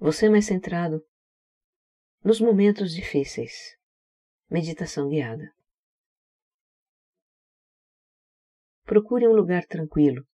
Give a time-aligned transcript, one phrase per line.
[0.00, 1.04] Você mais centrado
[2.22, 3.76] nos momentos difíceis.
[4.48, 5.52] Meditação guiada.
[8.84, 10.24] Procure um lugar tranquilo,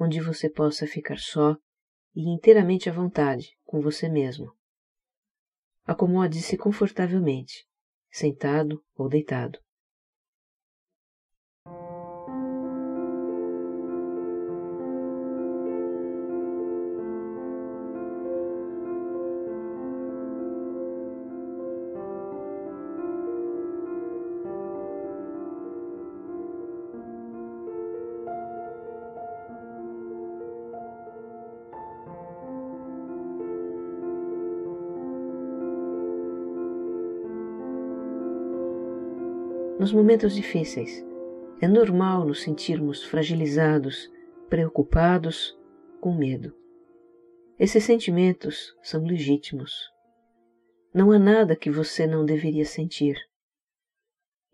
[0.00, 1.56] onde você possa ficar só
[2.12, 4.52] e inteiramente à vontade com você mesmo.
[5.84, 7.68] Acomode-se confortavelmente,
[8.10, 9.63] sentado ou deitado.
[39.78, 41.04] Nos momentos difíceis,
[41.60, 44.08] é normal nos sentirmos fragilizados,
[44.48, 45.58] preocupados,
[46.00, 46.56] com medo.
[47.58, 49.72] Esses sentimentos são legítimos.
[50.94, 53.16] Não há nada que você não deveria sentir.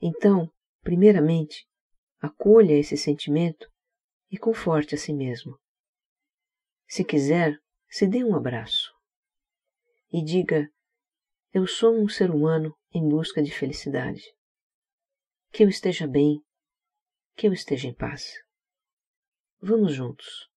[0.01, 1.67] Então, primeiramente,
[2.19, 3.71] acolha esse sentimento
[4.31, 5.55] e conforte a si mesmo.
[6.89, 7.59] Se quiser,
[7.91, 8.91] se dê um abraço
[10.11, 10.67] e diga:
[11.53, 14.23] Eu sou um ser humano em busca de felicidade
[15.53, 16.41] que eu esteja bem,
[17.37, 18.33] que eu esteja em paz.
[19.61, 20.49] Vamos juntos.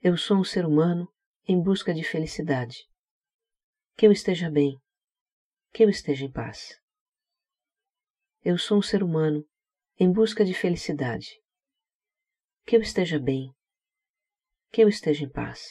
[0.00, 1.12] Eu sou um ser humano
[1.46, 2.88] em busca de felicidade.
[3.96, 4.80] Que eu esteja bem,
[5.72, 6.80] que eu esteja em paz.
[8.42, 9.46] Eu sou um ser humano
[9.98, 11.38] em busca de felicidade.
[12.64, 13.54] Que eu esteja bem,
[14.72, 15.68] que eu esteja em paz.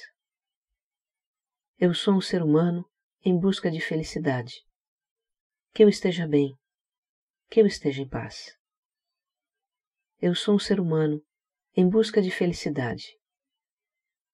[1.79, 2.87] Eu sou um ser humano
[3.25, 4.53] em busca de felicidade.
[5.73, 6.58] Que eu esteja bem,
[7.49, 8.55] que eu esteja em paz.
[10.21, 11.19] Eu sou um ser humano
[11.75, 13.17] em busca de felicidade.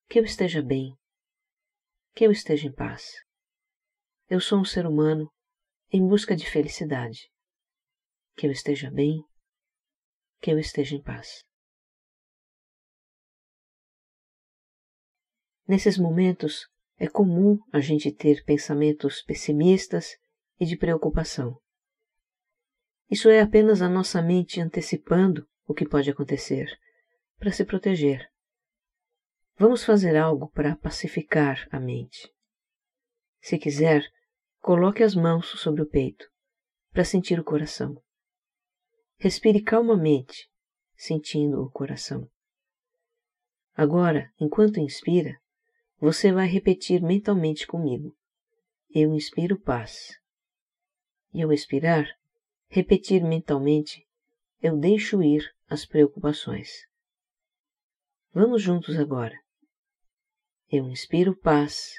[0.10, 0.94] Que eu esteja bem,
[2.14, 3.14] que eu esteja em paz.
[4.30, 5.32] Eu sou um ser humano
[5.92, 7.32] em busca de felicidade.
[8.36, 9.24] Que eu esteja bem,
[10.42, 11.42] que eu esteja em paz.
[15.66, 16.68] Nesses momentos
[16.98, 20.18] é comum a gente ter pensamentos pessimistas
[20.60, 21.60] e de preocupação.
[23.10, 26.68] Isso é apenas a nossa mente antecipando o que pode acontecer,
[27.38, 28.30] para se proteger.
[29.58, 32.32] Vamos fazer algo para pacificar a mente.
[33.42, 34.04] Se quiser,
[34.60, 36.26] coloque as mãos sobre o peito,
[36.92, 38.02] para sentir o coração.
[39.18, 40.50] Respire calmamente,
[40.96, 42.30] sentindo o coração.
[43.76, 45.40] Agora, enquanto inspira,
[46.00, 48.16] você vai repetir mentalmente comigo:
[48.90, 50.20] Eu inspiro paz.
[51.34, 52.08] E ao expirar,
[52.76, 54.06] repetir mentalmente:
[54.62, 56.70] Eu deixo ir as preocupações.
[58.34, 59.34] Vamos juntos agora.
[60.70, 61.94] Eu inspiro paz.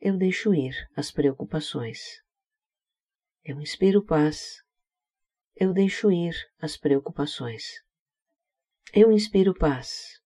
[0.00, 2.22] Eu deixo ir as preocupações.
[3.44, 4.62] Eu inspiro paz.
[5.54, 7.82] Eu deixo ir as preocupações.
[8.94, 10.22] Eu inspiro paz.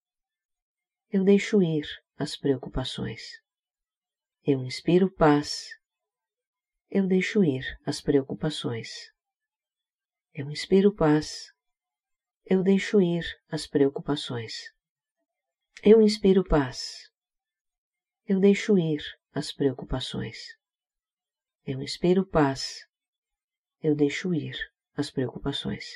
[1.10, 1.84] Eu deixo ir
[2.16, 3.20] as preocupações.
[4.44, 5.70] Eu inspiro paz.
[6.88, 9.13] Eu deixo ir as preocupações.
[10.36, 11.52] Eu inspiro paz.
[12.44, 14.64] Eu deixo ir as preocupações.
[15.80, 17.08] Eu inspiro paz.
[18.26, 19.00] Eu deixo ir
[19.32, 20.36] as preocupações.
[21.64, 22.80] Eu inspiro paz.
[23.80, 24.56] Eu deixo ir
[24.96, 25.92] as preocupações.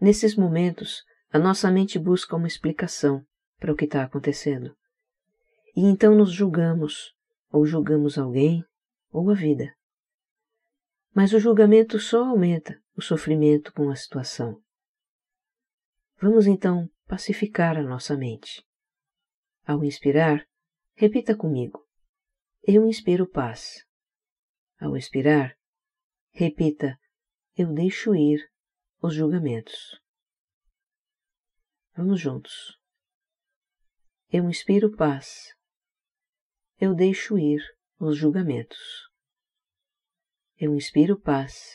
[0.00, 1.02] Nesses momentos,
[1.32, 3.26] a nossa mente busca uma explicação
[3.58, 4.76] para o que está acontecendo.
[5.74, 7.16] E então nos julgamos,
[7.50, 8.64] ou julgamos alguém,
[9.10, 9.74] ou a vida.
[11.14, 14.62] Mas o julgamento só aumenta o sofrimento com a situação.
[16.20, 18.64] Vamos então pacificar a nossa mente.
[19.66, 20.46] Ao inspirar,
[20.94, 21.86] repita comigo:
[22.62, 23.84] Eu inspiro paz.
[24.80, 25.54] Ao expirar,
[26.30, 26.98] repita:
[27.56, 28.50] Eu deixo ir
[29.00, 30.00] os julgamentos.
[31.94, 32.78] Vamos juntos.
[34.30, 35.54] Eu inspiro paz.
[36.80, 37.60] Eu deixo ir
[37.98, 39.11] os julgamentos.
[40.64, 41.74] Eu inspiro paz.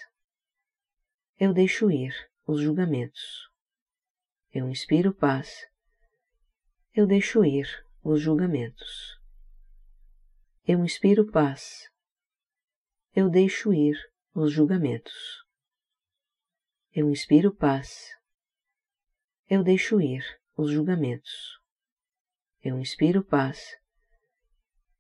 [1.37, 2.13] Eu deixo ir
[2.45, 3.49] os julgamentos.
[4.53, 5.67] Eu inspiro paz.
[6.93, 7.67] Eu deixo ir
[8.01, 9.19] os julgamentos.
[10.65, 11.91] Eu inspiro paz.
[13.13, 13.97] Eu deixo ir
[14.33, 15.43] os julgamentos.
[16.93, 18.15] Eu inspiro paz.
[19.49, 20.23] Eu deixo ir
[20.55, 21.59] os julgamentos.
[22.63, 23.75] Eu inspiro paz.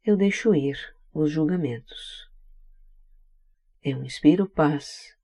[0.03, 0.77] Eu deixo ir
[1.13, 2.26] os julgamentos.
[3.83, 5.15] Eu inspiro paz.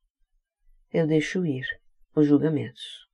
[0.91, 1.65] Eu deixo ir
[2.15, 3.07] os julgamentos.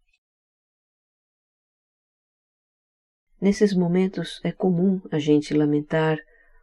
[3.41, 6.17] Nesses momentos é comum a gente lamentar,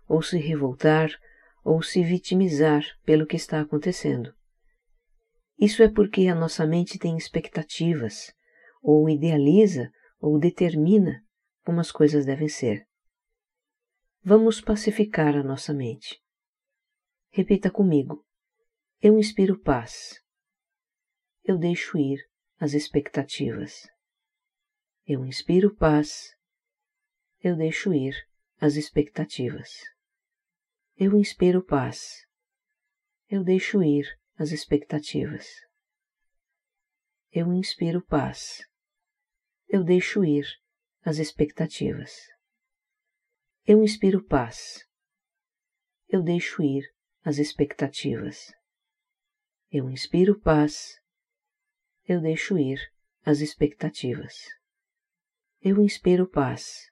[0.06, 1.10] ou se revoltar,
[1.64, 4.34] ou se vitimizar pelo que está acontecendo.
[5.58, 8.34] Isso é porque a nossa mente tem expectativas,
[8.82, 9.90] ou idealiza
[10.20, 11.24] ou determina
[11.64, 12.86] como as coisas devem ser.
[14.22, 16.20] Vamos pacificar a nossa mente.
[17.30, 18.25] Repita comigo:
[19.08, 20.20] Eu inspiro paz.
[21.44, 23.88] Eu deixo ir as expectativas.
[25.06, 26.34] Eu inspiro paz.
[27.40, 28.16] Eu deixo ir
[28.58, 29.70] as expectativas.
[30.96, 32.26] Eu inspiro paz.
[33.28, 34.04] Eu deixo ir
[34.36, 35.46] as expectativas.
[37.30, 38.58] Eu inspiro paz.
[39.68, 40.46] Eu deixo ir
[41.04, 42.10] as expectativas.
[43.64, 44.84] Eu inspiro paz.
[46.08, 46.92] Eu deixo ir
[47.22, 48.52] as expectativas.
[49.70, 51.00] Eu inspiro paz.
[52.04, 52.78] Eu deixo ir
[53.24, 54.34] as expectativas.
[55.60, 56.90] Eu inspiro paz.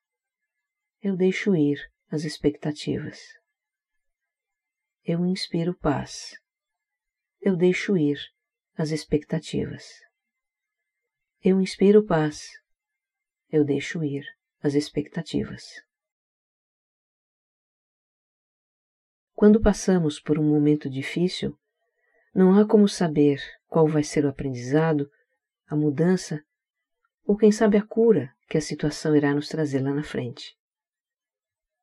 [1.01, 1.79] Eu deixo ir
[2.11, 3.21] as expectativas.
[5.05, 6.35] Eu inspiro paz
[7.45, 8.19] eu deixo ir
[8.75, 9.85] as expectativas.
[11.43, 12.49] Eu inspiro paz,
[13.51, 14.25] eu deixo ir
[14.63, 15.63] as expectativas.
[19.35, 21.55] Quando passamos por um momento difícil,
[22.35, 25.09] não há como saber qual vai ser o aprendizado,
[25.67, 26.43] a mudança
[27.25, 30.57] ou quem sabe a cura que a situação irá nos trazer lá na frente.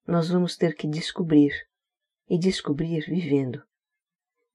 [0.06, 1.54] Nós vamos ter que descobrir
[2.28, 3.64] e descobrir vivendo.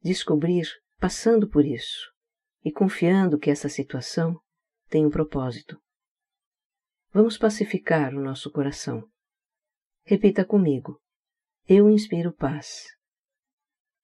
[0.02, 0.66] Descobrir
[0.98, 2.12] passando por isso
[2.64, 4.40] e confiando que essa situação
[4.88, 5.80] tem um propósito.
[7.12, 9.08] Vamos pacificar o nosso coração.
[10.04, 11.00] Repita comigo:
[11.66, 12.84] Eu inspiro paz.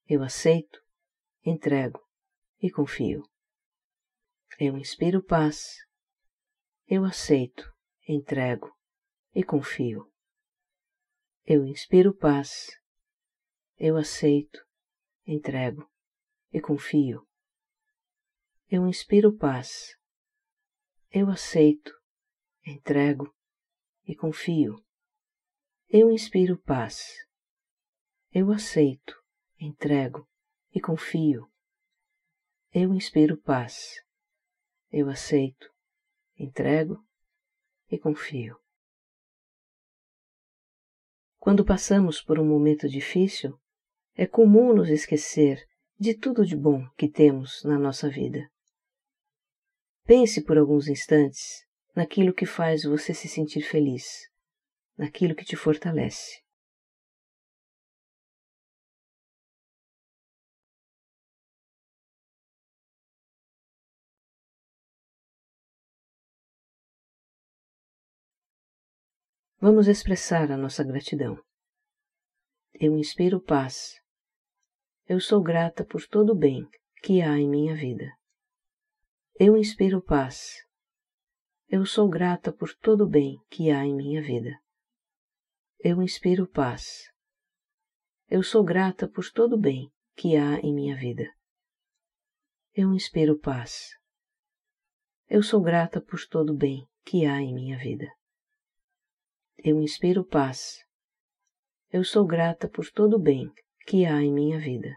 [0.09, 0.82] Eu aceito,
[1.45, 2.01] entrego
[2.61, 3.23] e confio.
[4.59, 5.75] Eu inspiro paz.
[6.87, 7.65] Eu aceito,
[8.07, 8.71] entrego
[9.35, 10.09] e confio.
[11.45, 12.79] Eu inspiro paz.
[13.77, 14.65] Eu aceito,
[15.27, 15.91] entrego
[16.53, 17.27] e confio.
[18.71, 19.97] Eu inspiro paz.
[21.11, 21.93] Eu aceito,
[22.65, 23.35] entrego
[24.07, 24.85] e confio.
[25.89, 27.05] Eu inspiro paz.
[28.31, 29.15] Eu aceito,
[29.59, 30.32] entrego
[30.75, 31.49] e confio.
[32.73, 34.03] Eu inspiro paz.
[34.91, 35.71] Eu aceito,
[36.39, 37.05] entrego
[37.91, 38.57] e confio.
[41.39, 43.59] Quando passamos por um momento difícil,
[44.15, 45.67] é comum nos esquecer
[45.99, 48.51] de tudo de bom que temos na nossa vida.
[50.05, 54.29] Pense por alguns instantes naquilo que faz você se sentir feliz,
[54.97, 56.42] naquilo que te fortalece.
[69.63, 71.43] Vamos expressar a nossa gratidão.
[72.75, 74.03] Eu inspiro paz
[75.13, 76.67] eu sou grata por todo o bem
[77.03, 78.17] que há em minha vida.
[79.39, 80.65] Eu inspiro paz.
[81.69, 84.59] Eu sou grata por todo o bem que há em minha vida.
[85.81, 87.11] Eu inspiro paz.
[88.29, 91.29] Eu sou grata por todo o bem que há em minha vida.
[92.73, 93.91] Eu inspiro paz.
[95.29, 98.09] Eu sou grata por todo o bem que há em minha vida.
[99.65, 100.85] Eu inspiro paz.
[101.89, 103.49] Eu sou grata por todo o bem
[103.87, 104.93] que há em minha vida.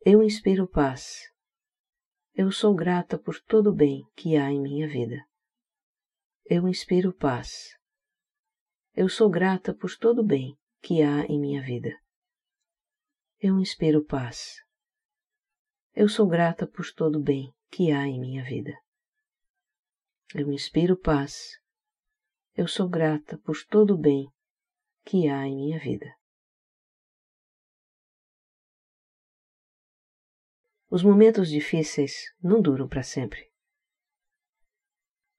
[0.00, 1.30] Eu inspiro paz.
[2.32, 5.22] Eu sou grata por todo o bem que há em minha vida.
[6.46, 7.76] Eu inspiro paz.
[8.94, 11.94] Eu sou grata por todo o bem que há em minha vida.
[13.38, 14.54] Eu inspiro paz.
[15.92, 18.72] Eu sou grata por todo o bem que há em minha vida.
[20.34, 21.62] Eu inspiro paz.
[22.56, 24.32] Eu sou grata por todo o bem
[25.04, 26.14] que há em minha vida.
[30.88, 33.50] Os momentos difíceis não duram para sempre.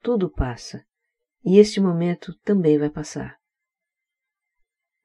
[0.02, 0.86] Tudo passa
[1.46, 3.40] e este momento também vai passar.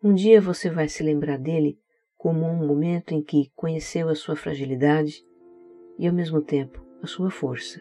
[0.02, 1.80] Um dia você vai se lembrar dele
[2.16, 5.24] como um momento em que conheceu a sua fragilidade
[5.96, 7.80] e ao mesmo tempo a sua força.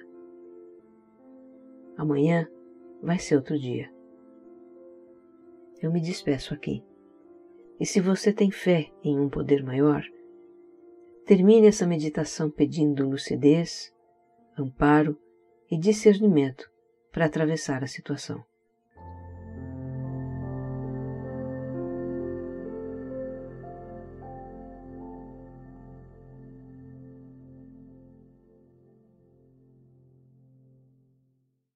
[1.97, 2.47] Amanhã
[3.01, 3.91] vai ser outro dia.
[5.81, 6.83] Eu me despeço aqui.
[7.79, 10.03] E se você tem fé em um poder maior,
[11.29, 13.93] Termine essa meditação pedindo lucidez,
[14.57, 15.15] amparo
[15.69, 16.67] e discernimento
[17.11, 18.43] para atravessar a situação.